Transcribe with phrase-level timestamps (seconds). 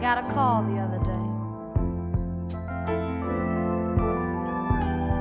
[0.00, 1.26] got a call the other day.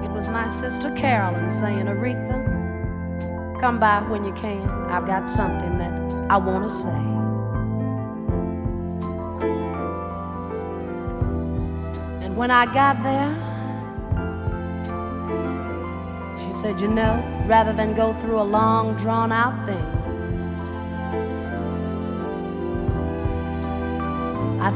[0.06, 4.66] It was my sister Carolyn saying, Aretha, come by when you can.
[4.90, 5.92] I've got something that
[6.32, 6.88] I want to say.
[12.26, 13.36] And when I got there,
[16.46, 19.99] she said, You know, rather than go through a long, drawn out thing,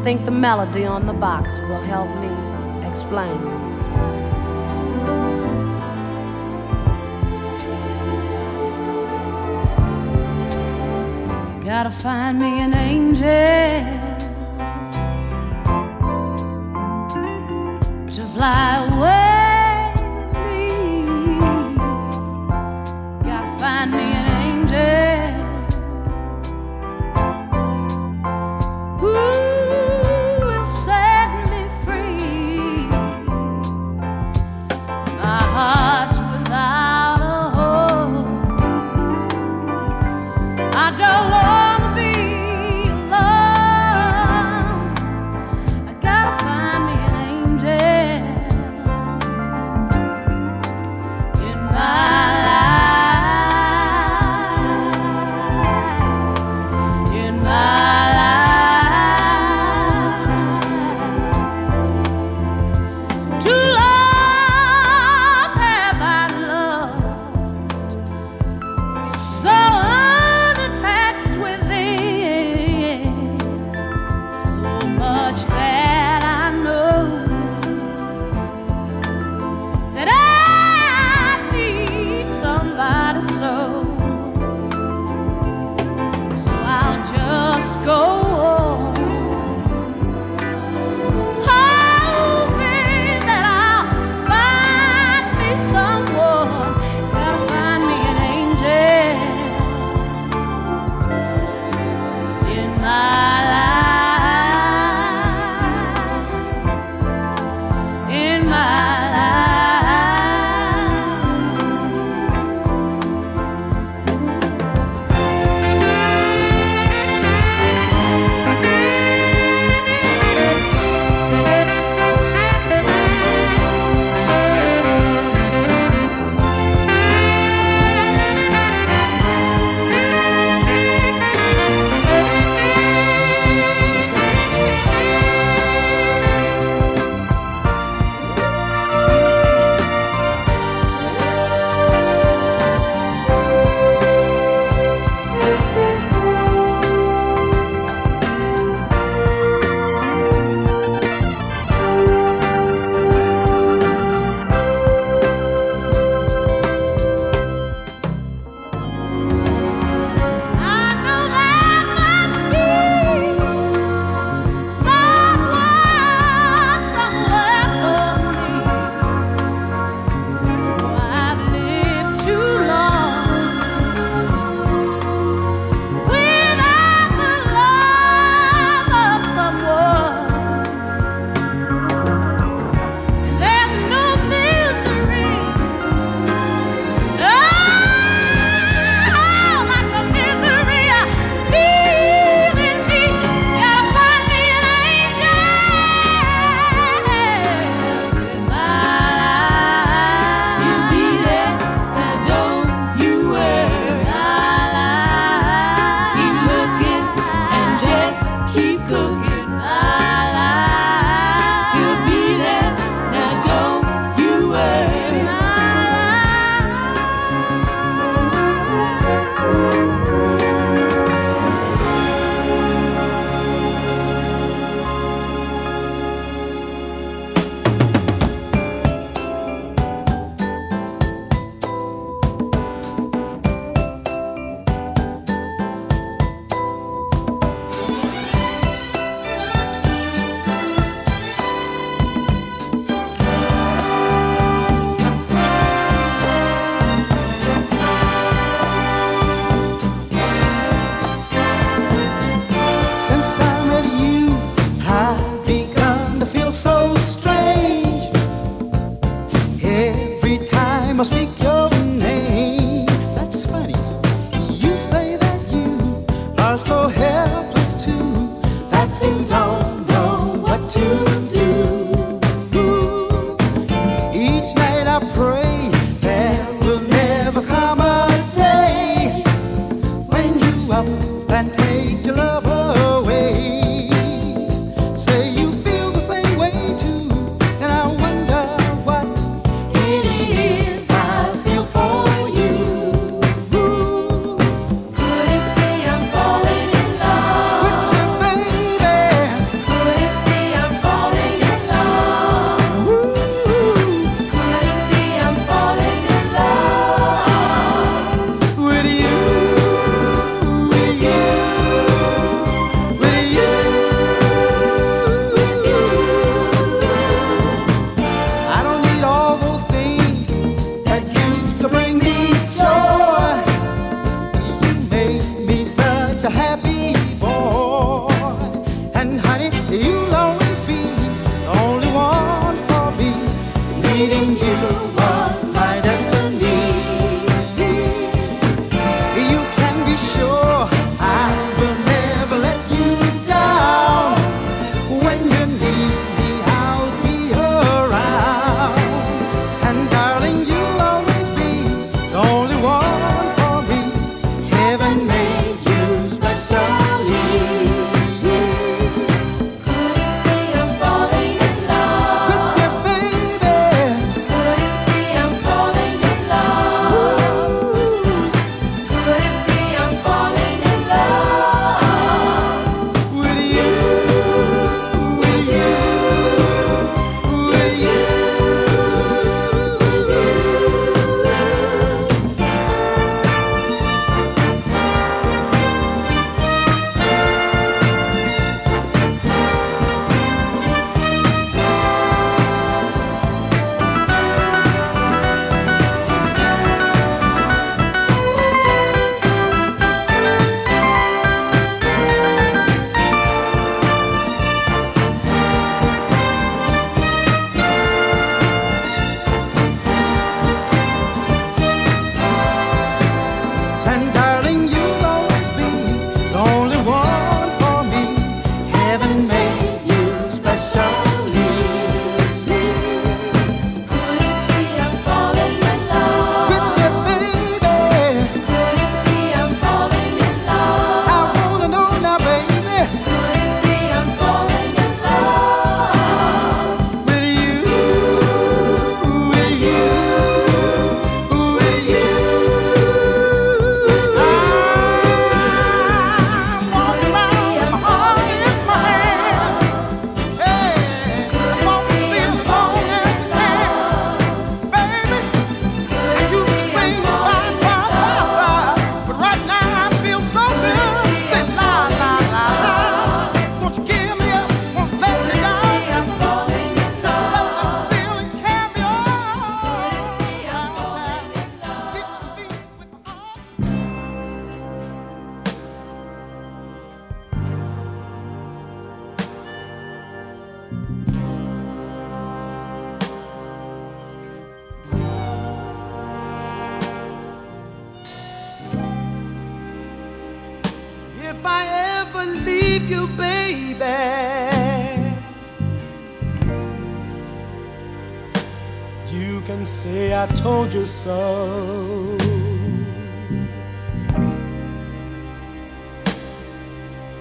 [0.03, 2.27] think the melody on the box will help me
[2.85, 3.39] explain.
[11.55, 13.23] You gotta find me an angel
[18.09, 19.12] to fly away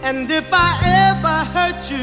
[0.04, 0.78] And if I
[1.10, 1.98] ever hurt you,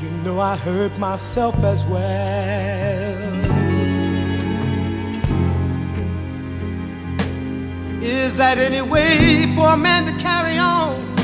[0.00, 1.98] you know I hurt myself as well.
[8.00, 11.17] Is that any way for a man to carry on?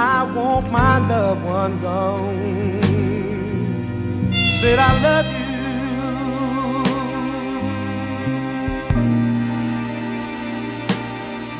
[0.00, 2.52] I want my loved one gone?
[4.60, 5.48] Said I love you.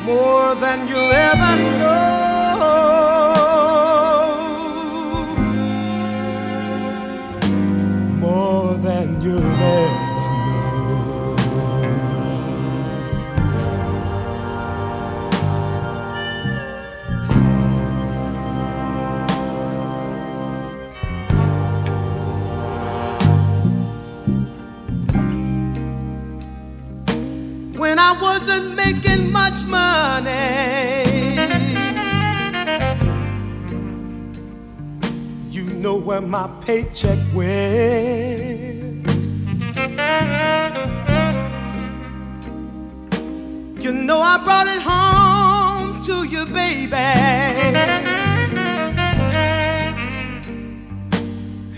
[0.05, 2.18] More than you'll ever know.
[28.93, 30.31] Making much money,
[35.51, 39.07] you know where my paycheck went.
[43.83, 46.95] You know I brought it home to you, baby.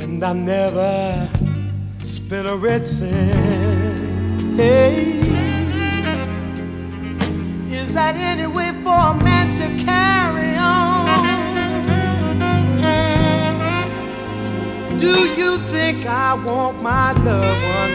[0.02, 1.30] And I never
[2.06, 4.58] spent a red cent.
[4.58, 5.21] Hey.
[7.92, 11.10] Is that any way for a man to carry on?
[14.98, 17.92] Do you think I want my loved one?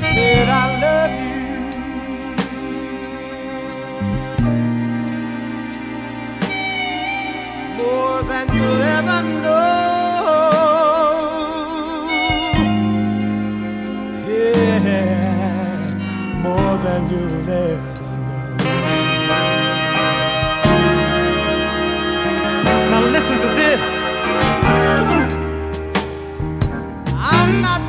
[0.00, 1.46] Said I love you.
[7.84, 9.95] More than you'll ever know.
[17.10, 18.56] You'll ever know.
[22.90, 23.82] Now listen to this.
[27.34, 27.85] I'm not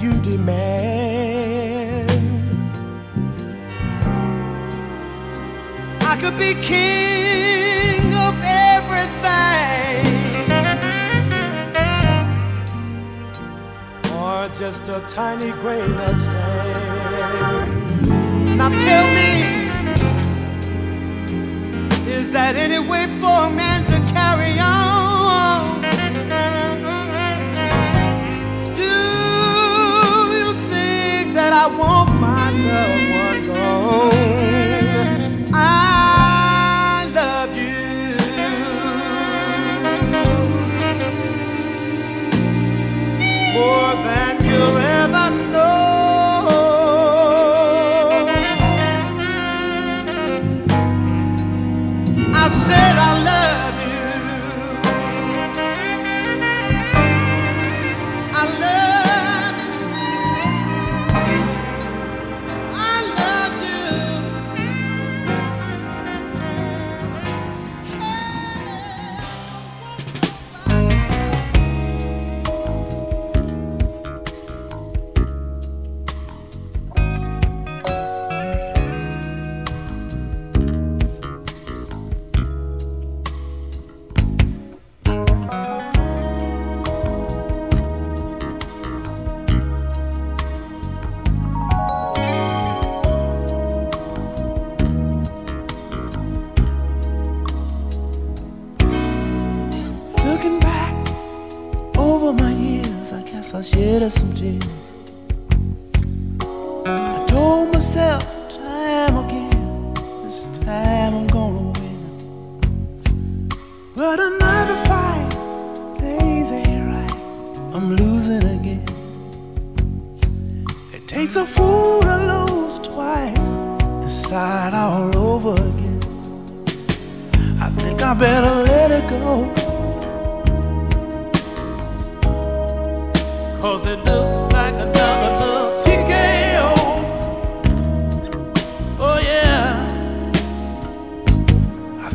[0.00, 2.10] you demand.
[6.00, 10.04] I could be king of everything.
[14.12, 16.43] Or just a tiny grain of sand.
[31.64, 31.93] I want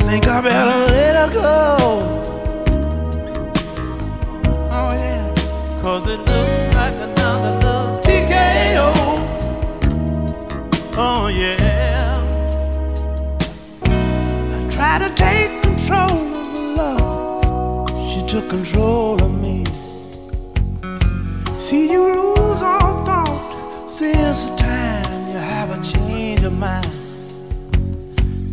[0.10, 1.78] think I better let her go.
[4.72, 5.82] Oh yeah.
[5.84, 8.90] Cause it looks like another little TKO.
[10.98, 12.26] Oh yeah.
[13.84, 18.12] I tried to take control of the love.
[18.12, 19.64] She took control of me.
[21.60, 26.96] See, you lose all thought since the time you have a change of mind.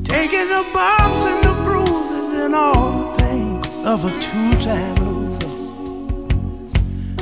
[0.04, 1.05] Taking the bumps
[2.56, 5.52] all the things of a two time loser.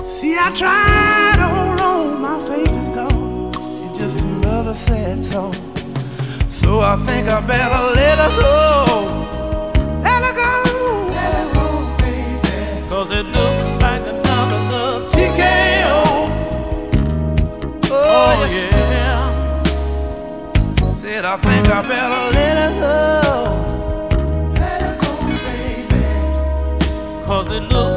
[0.07, 3.53] See, I tried to hold on, my faith is gone.
[3.85, 5.55] It's just another sad song.
[6.49, 8.55] So I think I better let her go.
[10.07, 10.53] Let her go.
[11.19, 11.67] Let her go,
[12.03, 12.89] baby.
[12.89, 16.01] Cause it looks like another love TKO.
[17.91, 19.21] Oh, yeah.
[20.97, 23.24] Said I think I better let her go.
[27.55, 27.94] It looks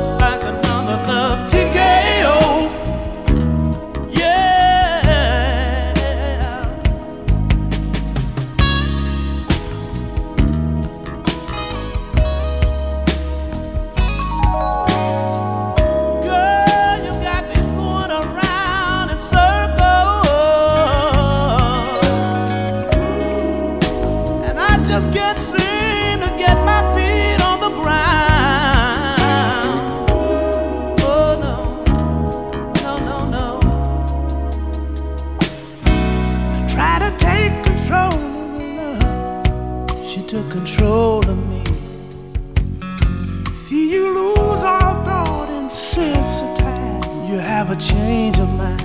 [47.70, 48.80] A change of mind.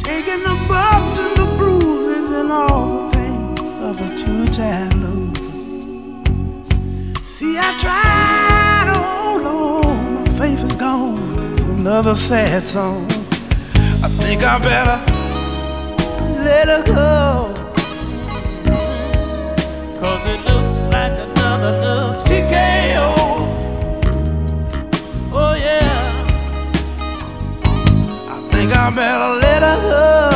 [0.00, 5.50] Taking the bumps and the bruises and all the things of a two time loser.
[7.24, 10.14] See, I tried hold on.
[10.14, 11.52] My faith is gone.
[11.52, 13.06] It's another sad song.
[14.02, 14.98] I think I better
[16.42, 17.54] let her go.
[20.00, 20.53] Cause it
[28.84, 30.33] I better let her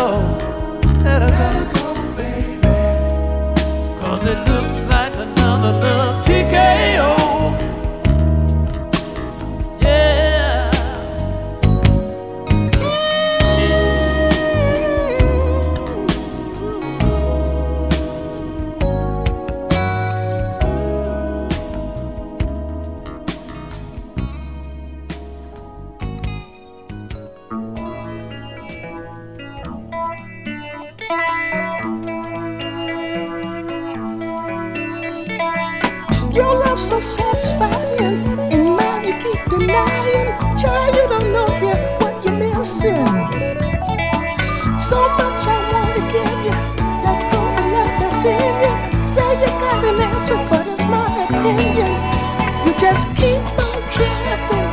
[52.78, 54.70] just keep on tripping,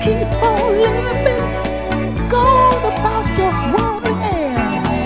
[0.00, 2.46] keep on living, go
[2.80, 5.00] about your worldly airs.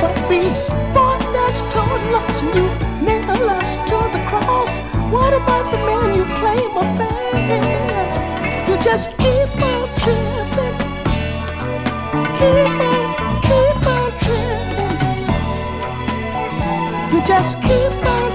[0.00, 2.66] But before that's total loss and you
[3.06, 4.72] nail us to the cross,
[5.12, 8.14] what about the man you claim affairs?
[8.68, 10.76] You just keep on tripping,
[12.38, 13.06] keep on,
[13.46, 14.96] keep on tripping.
[17.12, 18.27] You just keep on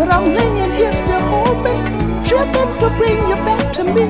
[0.00, 1.80] but I'm laying here still hoping,
[2.24, 4.04] tripping to bring you back to me.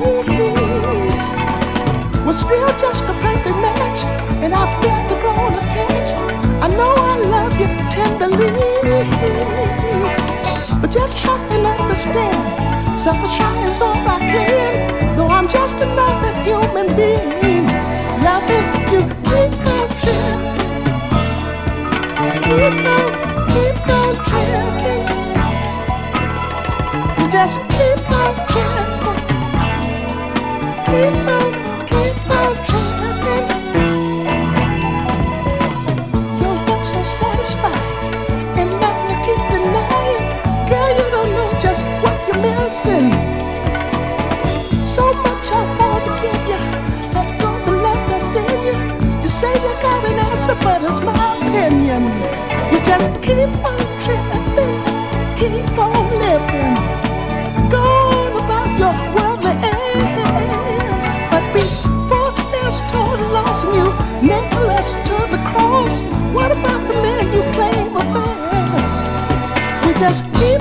[2.25, 3.99] We're still just a perfect match,
[4.41, 6.15] and I felt the grown attached.
[6.63, 8.51] I know I love you tenderly,
[10.79, 12.97] but just try and understand.
[12.97, 17.67] Suffer try is all I can, though I'm just another human being.
[18.27, 20.39] Loving you, keep on tripping,
[22.45, 23.07] keep on,
[23.51, 25.00] keep on tripping
[27.31, 28.91] just keep on trying.
[30.85, 31.47] Keep on,
[31.87, 33.75] keep on trying.
[36.41, 37.81] Your hope's so satisfied,
[38.59, 40.23] and nothing you keep denying.
[40.67, 43.13] Girl, you don't know just what you're missing.
[44.85, 46.61] So much I want to give you.
[47.15, 48.75] Let go the love that's in you.
[49.23, 52.03] You say you got an answer, but it's my opinion.
[52.73, 54.75] You just keep on tripping,
[55.37, 57.10] keep on living.
[70.01, 70.60] just keep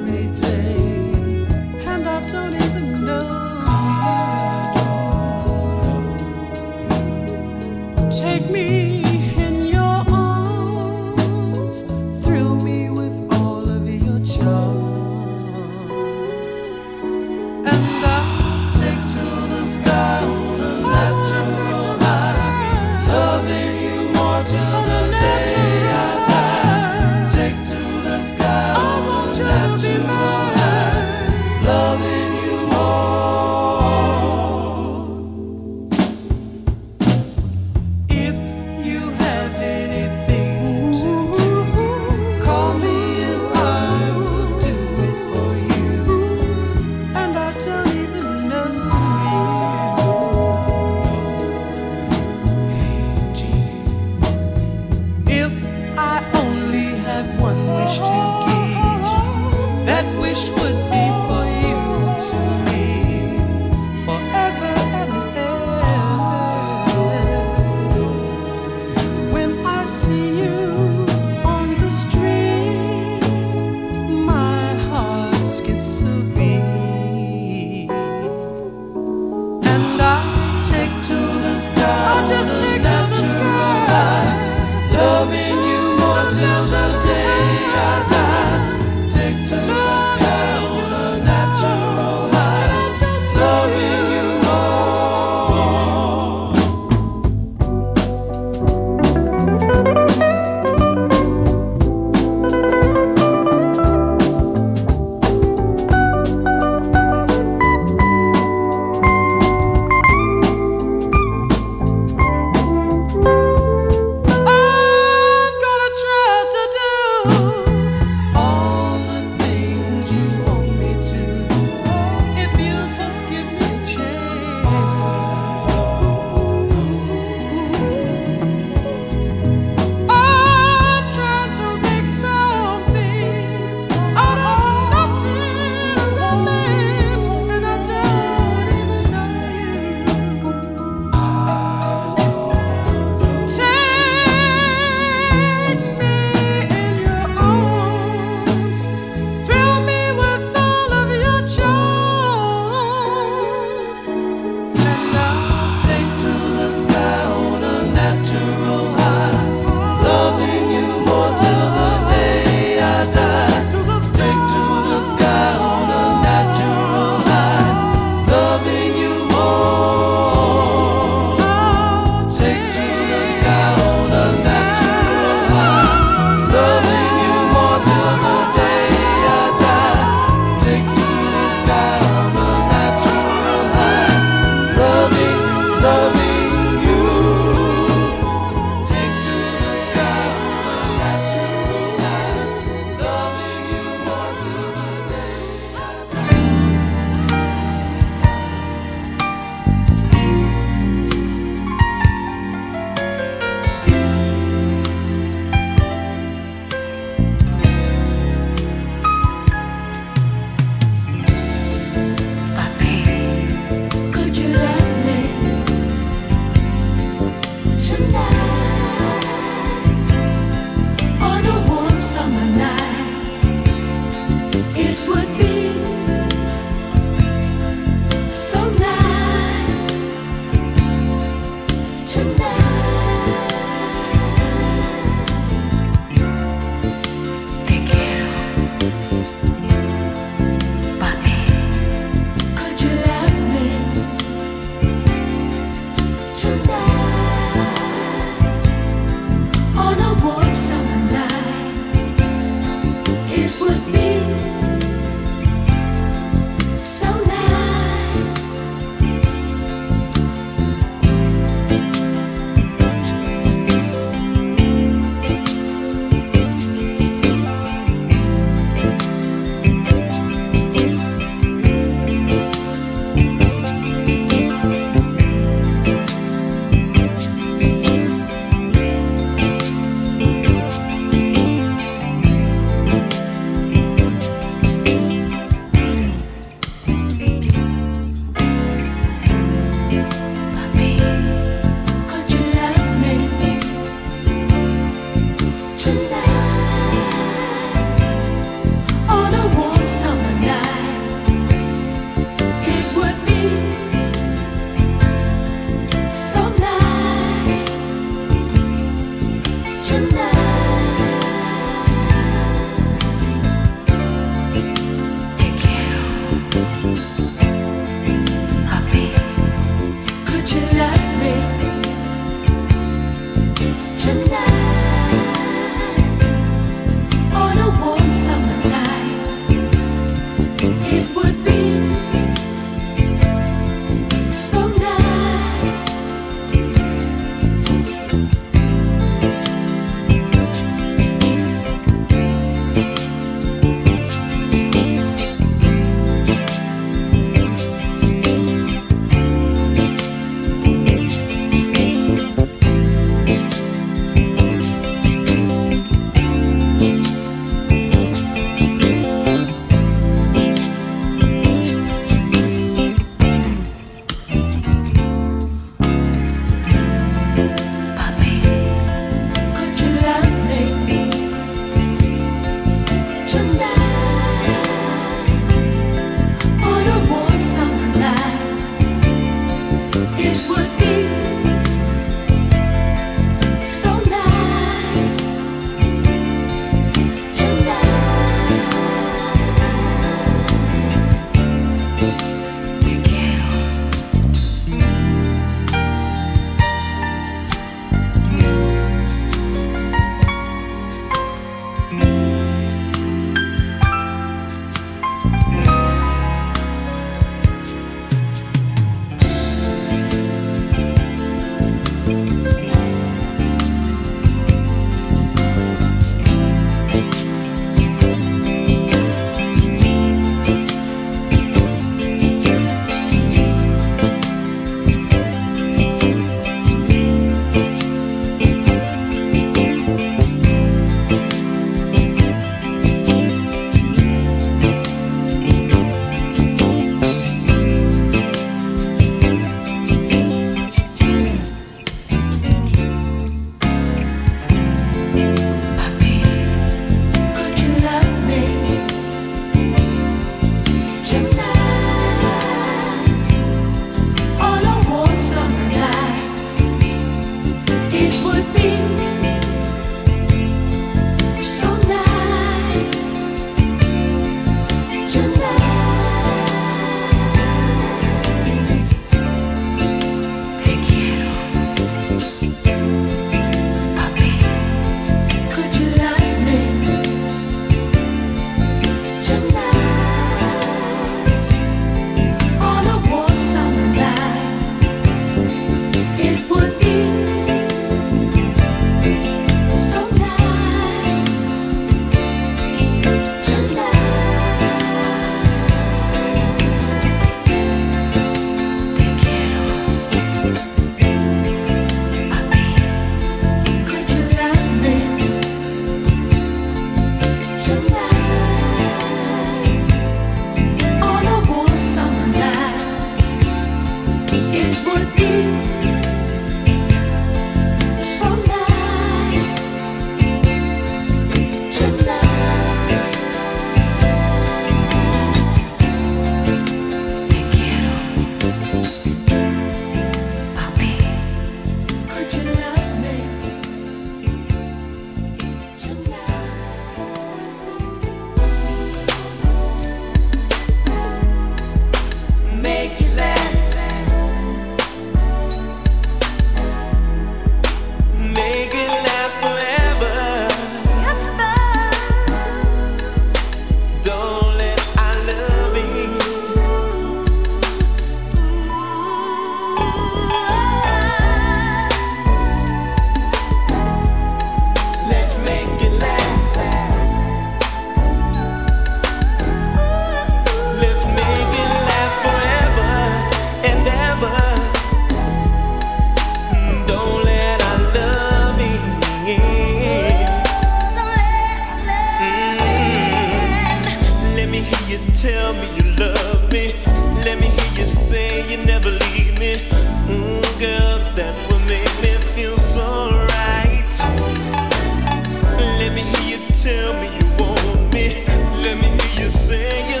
[599.51, 600.00] singing.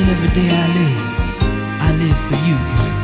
[0.00, 1.00] and every day I live,
[1.82, 2.99] I live for you, girl.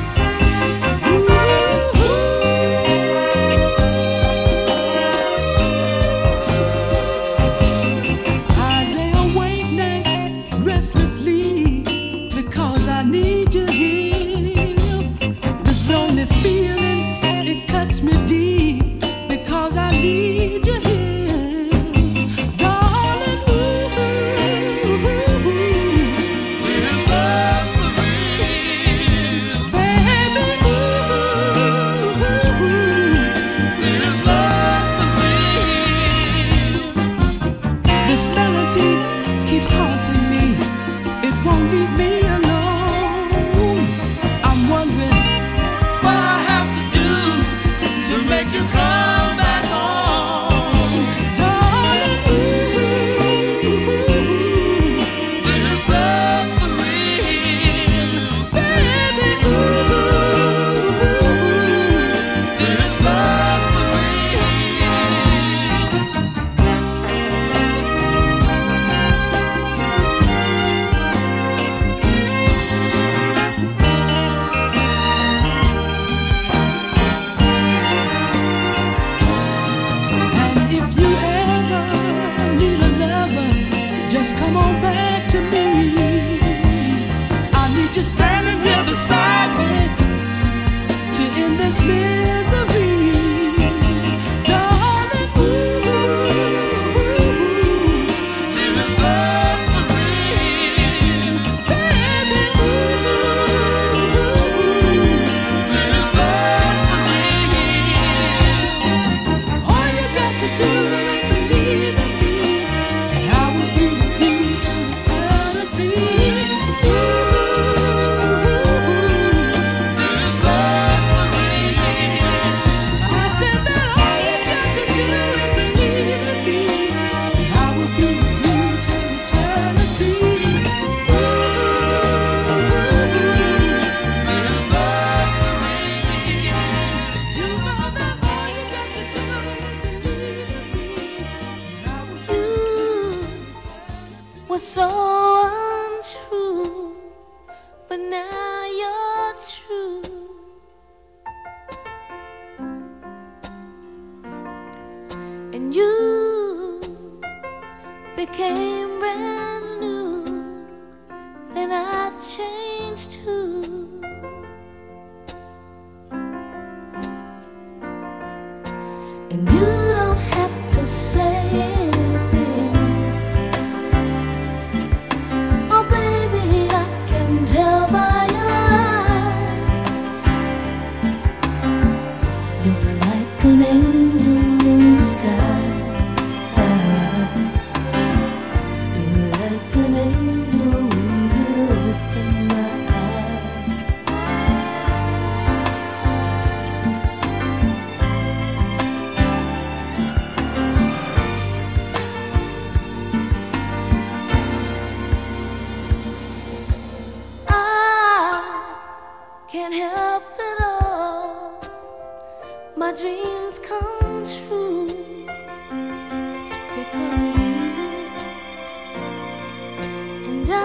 [220.48, 220.64] Open your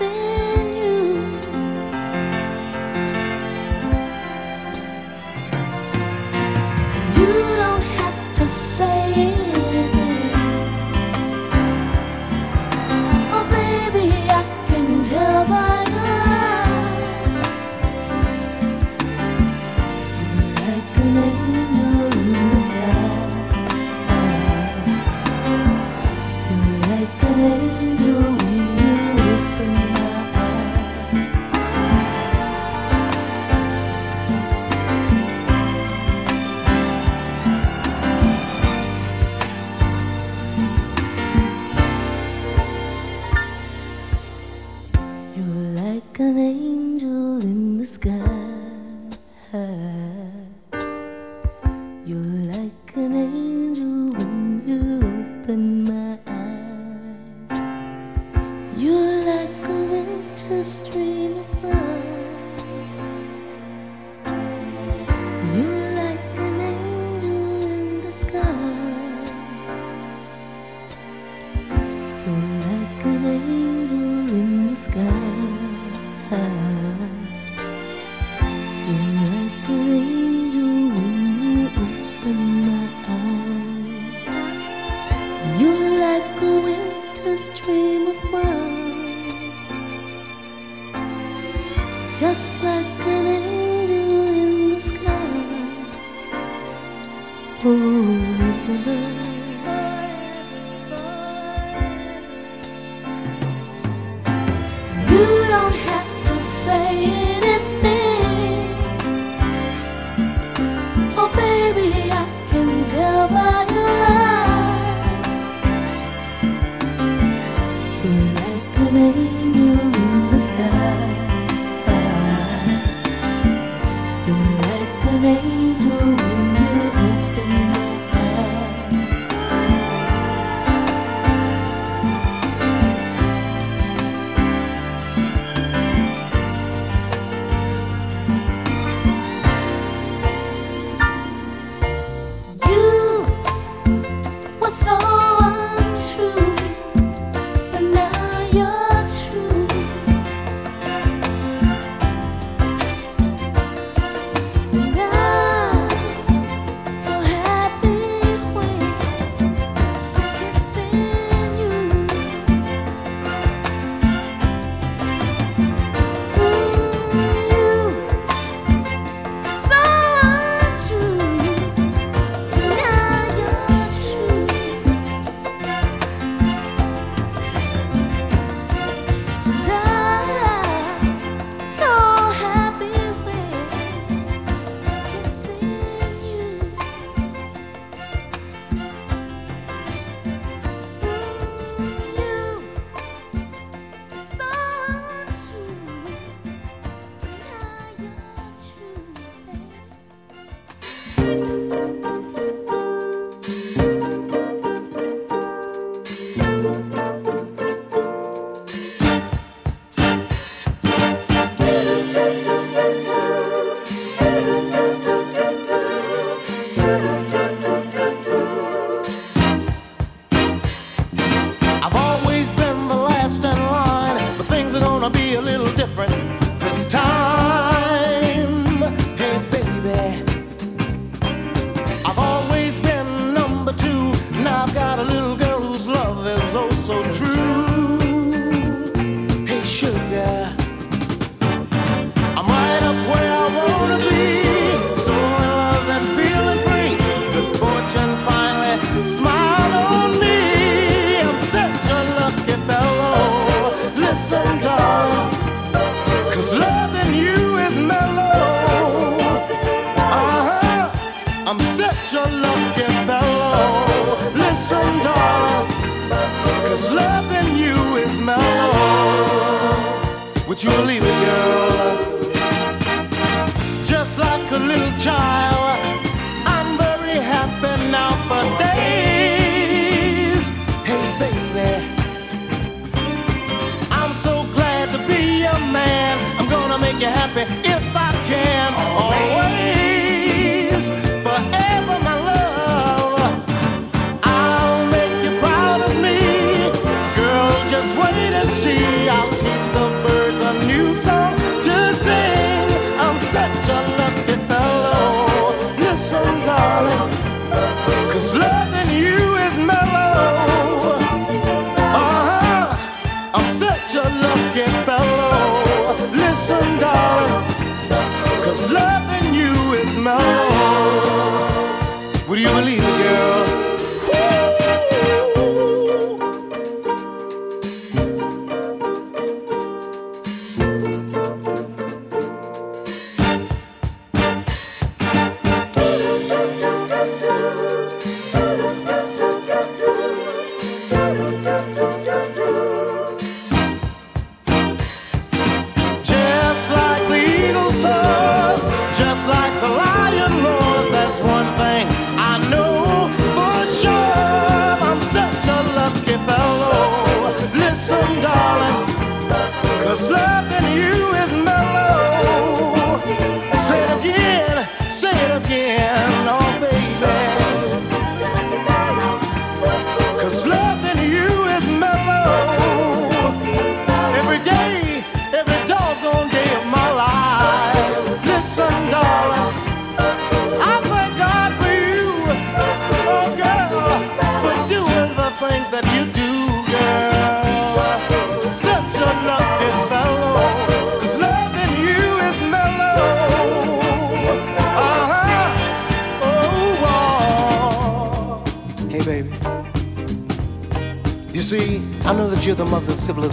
[0.00, 0.41] eyes.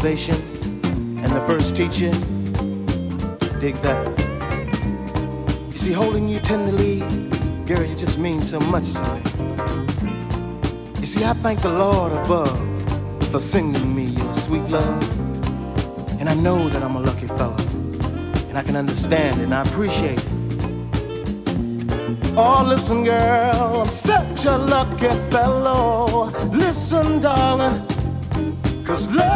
[0.06, 2.14] and the first teaching.
[3.60, 4.08] Dig that.
[5.72, 7.00] You see, holding you tenderly,
[7.66, 9.22] girl, you just mean so much to me.
[11.02, 12.58] You see, I thank the Lord above
[13.30, 15.04] for singing me your sweet love.
[16.22, 17.58] And I know that I'm a lucky fellow.
[18.48, 20.28] And I can understand it and I appreciate it.
[22.38, 26.32] Oh, listen, girl, I'm such a lucky fellow.
[26.54, 27.86] Listen, darling,
[28.86, 29.29] cause love.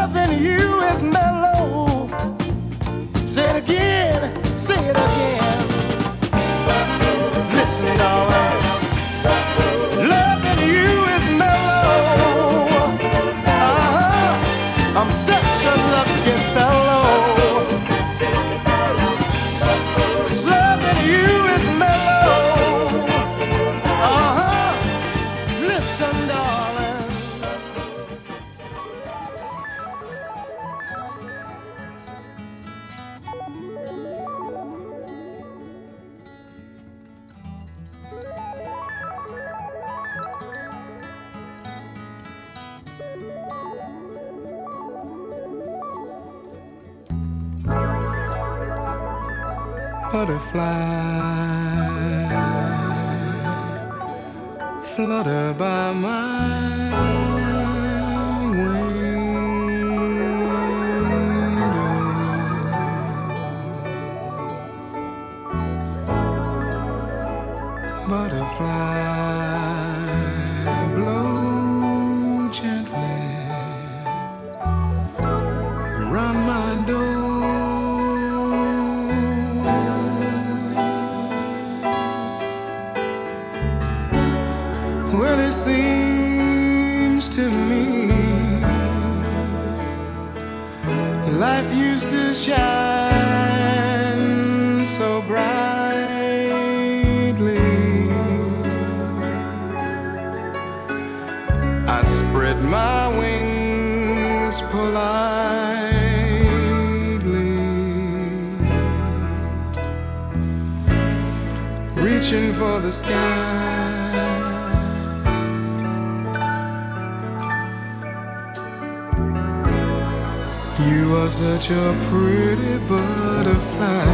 [120.80, 124.06] You are such a pretty butterfly.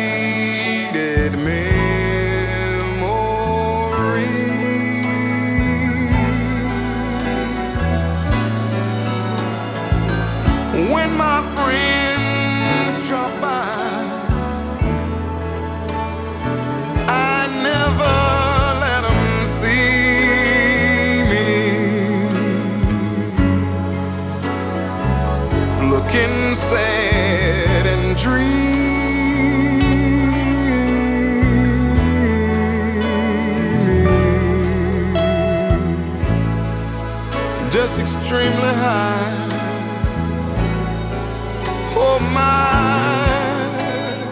[42.33, 44.23] mine.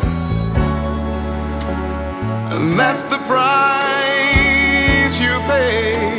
[2.53, 6.10] And that's the price you pay.